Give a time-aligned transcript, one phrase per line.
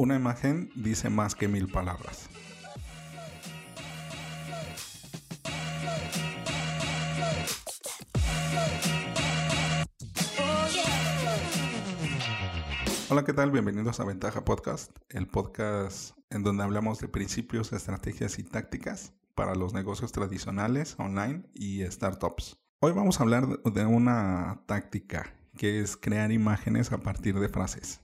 [0.00, 2.30] Una imagen dice más que mil palabras.
[13.10, 13.50] Hola, ¿qué tal?
[13.50, 19.54] Bienvenidos a Ventaja Podcast, el podcast en donde hablamos de principios, estrategias y tácticas para
[19.54, 22.56] los negocios tradicionales, online y startups.
[22.80, 28.00] Hoy vamos a hablar de una táctica que es crear imágenes a partir de frases.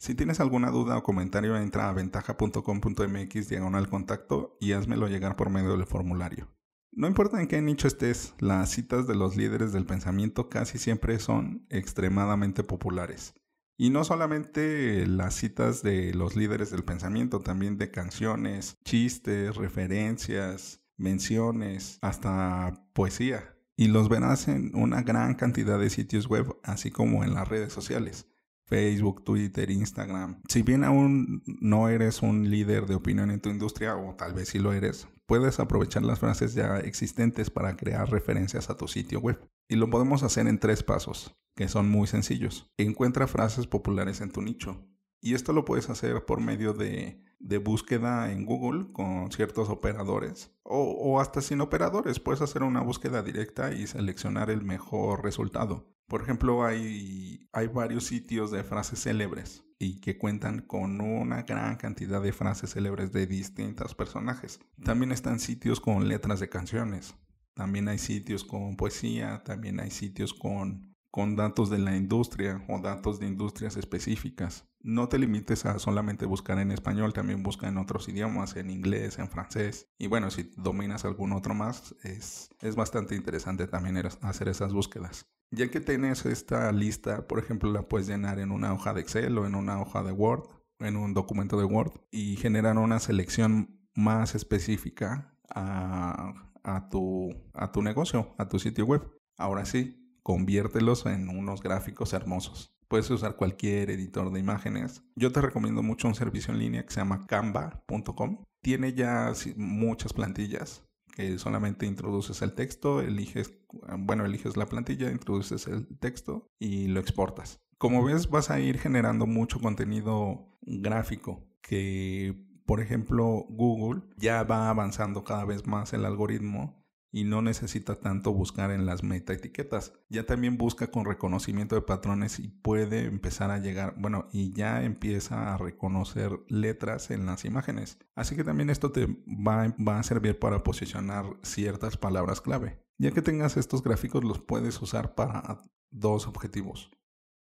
[0.00, 5.50] Si tienes alguna duda o comentario, entra a ventaja.com.mx diagonal contacto y házmelo llegar por
[5.50, 6.48] medio del formulario.
[6.90, 11.18] No importa en qué nicho estés, las citas de los líderes del pensamiento casi siempre
[11.18, 13.34] son extremadamente populares.
[13.76, 20.80] Y no solamente las citas de los líderes del pensamiento, también de canciones, chistes, referencias,
[20.96, 23.54] menciones, hasta poesía.
[23.76, 27.74] Y los verás en una gran cantidad de sitios web, así como en las redes
[27.74, 28.26] sociales.
[28.70, 30.40] Facebook, Twitter, Instagram.
[30.48, 34.48] Si bien aún no eres un líder de opinión en tu industria, o tal vez
[34.48, 39.20] sí lo eres, puedes aprovechar las frases ya existentes para crear referencias a tu sitio
[39.20, 39.38] web.
[39.68, 42.70] Y lo podemos hacer en tres pasos que son muy sencillos.
[42.78, 44.86] Encuentra frases populares en tu nicho.
[45.20, 47.22] Y esto lo puedes hacer por medio de,
[47.62, 52.20] búsqueda en Google con ciertos operadores o, hasta sin operadores.
[52.20, 55.89] Puedes hacer una búsqueda directa y seleccionar el mejor resultado.
[56.10, 61.76] Por ejemplo, hay, hay varios sitios de frases célebres y que cuentan con una gran
[61.76, 64.58] cantidad de frases célebres de distintos personajes.
[64.82, 67.14] También están sitios con letras de canciones.
[67.54, 72.80] También hay sitios con poesía, también hay sitios con con datos de la industria o
[72.80, 74.66] datos de industrias específicas.
[74.82, 79.18] No te limites a solamente buscar en español, también busca en otros idiomas, en inglés,
[79.18, 79.88] en francés.
[79.98, 85.26] Y bueno, si dominas algún otro más, es, es bastante interesante también hacer esas búsquedas.
[85.50, 89.36] Ya que tienes esta lista, por ejemplo, la puedes llenar en una hoja de Excel
[89.36, 90.44] o en una hoja de Word,
[90.78, 96.32] en un documento de Word, y generar una selección más específica a,
[96.62, 99.02] a, tu, a tu negocio, a tu sitio web.
[99.36, 102.74] Ahora sí, conviértelos en unos gráficos hermosos.
[102.88, 105.04] Puedes usar cualquier editor de imágenes.
[105.14, 108.44] Yo te recomiendo mucho un servicio en línea que se llama canva.com.
[108.62, 113.52] Tiene ya muchas plantillas que solamente introduces el texto, eliges,
[113.98, 117.60] bueno, eliges la plantilla, introduces el texto y lo exportas.
[117.78, 124.68] Como ves, vas a ir generando mucho contenido gráfico que, por ejemplo, Google ya va
[124.68, 126.79] avanzando cada vez más el algoritmo
[127.12, 129.92] y no necesita tanto buscar en las metaetiquetas.
[130.08, 134.82] Ya también busca con reconocimiento de patrones y puede empezar a llegar, bueno, y ya
[134.84, 137.98] empieza a reconocer letras en las imágenes.
[138.14, 142.80] Así que también esto te va, va a servir para posicionar ciertas palabras clave.
[142.98, 146.90] Ya que tengas estos gráficos los puedes usar para dos objetivos.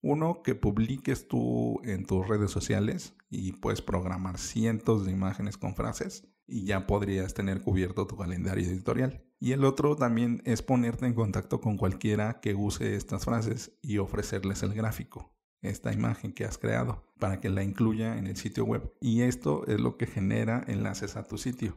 [0.00, 5.74] Uno, que publiques tú en tus redes sociales y puedes programar cientos de imágenes con
[5.74, 9.22] frases y ya podrías tener cubierto tu calendario editorial.
[9.38, 13.98] Y el otro también es ponerte en contacto con cualquiera que use estas frases y
[13.98, 18.64] ofrecerles el gráfico, esta imagen que has creado, para que la incluya en el sitio
[18.64, 18.92] web.
[19.00, 21.76] Y esto es lo que genera enlaces a tu sitio.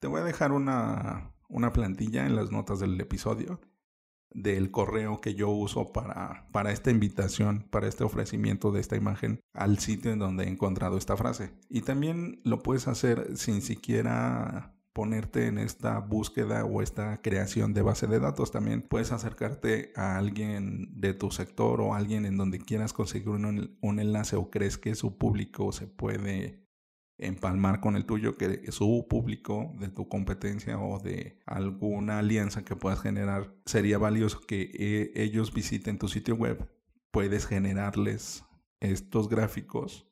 [0.00, 3.60] Te voy a dejar una, una plantilla en las notas del episodio
[4.32, 9.40] del correo que yo uso para, para esta invitación, para este ofrecimiento de esta imagen
[9.52, 11.50] al sitio en donde he encontrado esta frase.
[11.68, 17.82] Y también lo puedes hacer sin siquiera ponerte en esta búsqueda o esta creación de
[17.82, 18.50] base de datos.
[18.50, 23.78] También puedes acercarte a alguien de tu sector o alguien en donde quieras conseguir un,
[23.80, 26.69] un enlace o crees que su público se puede
[27.20, 32.76] empalmar con el tuyo, que su público de tu competencia o de alguna alianza que
[32.76, 36.68] puedas generar, sería valioso que eh, ellos visiten tu sitio web.
[37.10, 38.44] Puedes generarles
[38.80, 40.06] estos gráficos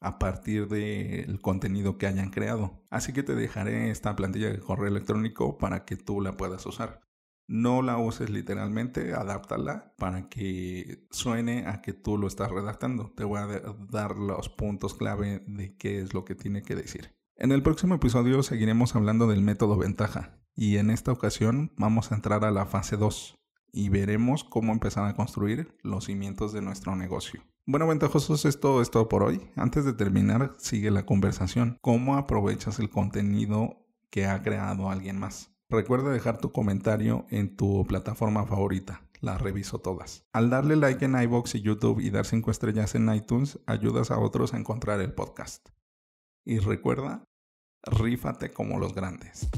[0.00, 2.82] a partir del contenido que hayan creado.
[2.90, 7.09] Así que te dejaré esta plantilla de correo electrónico para que tú la puedas usar.
[7.50, 13.12] No la uses literalmente, adáptala para que suene a que tú lo estás redactando.
[13.16, 13.48] Te voy a
[13.90, 17.12] dar los puntos clave de qué es lo que tiene que decir.
[17.34, 22.14] En el próximo episodio seguiremos hablando del método ventaja y en esta ocasión vamos a
[22.14, 23.36] entrar a la fase 2
[23.72, 27.42] y veremos cómo empezar a construir los cimientos de nuestro negocio.
[27.66, 29.40] Bueno, ventajosos, esto es todo por hoy.
[29.56, 31.78] Antes de terminar, sigue la conversación.
[31.80, 35.50] ¿Cómo aprovechas el contenido que ha creado alguien más?
[35.70, 39.02] Recuerda dejar tu comentario en tu plataforma favorita.
[39.20, 40.24] Las reviso todas.
[40.32, 44.18] Al darle like en iBox y YouTube y dar 5 estrellas en iTunes, ayudas a
[44.18, 45.68] otros a encontrar el podcast.
[46.44, 47.22] Y recuerda,
[47.84, 49.48] rífate como los grandes.